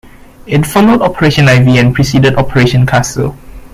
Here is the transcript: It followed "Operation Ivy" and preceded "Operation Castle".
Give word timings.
It 0.47 0.65
followed 0.65 1.03
"Operation 1.03 1.47
Ivy" 1.47 1.77
and 1.77 1.93
preceded 1.93 2.33
"Operation 2.35 2.87
Castle". 2.87 3.37